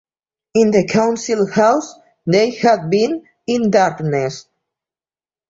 [0.55, 1.93] In the Council House
[2.25, 4.47] they had been in darkness.